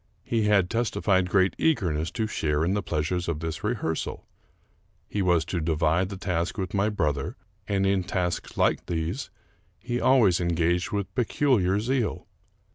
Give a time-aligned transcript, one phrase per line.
[0.23, 4.25] He had testified great eagerness to share in the pleasures of this rehearsal.
[5.07, 9.29] He was to divide the task with my brother, and in tasks like these
[9.77, 12.25] he always engaged with peculiar zeal.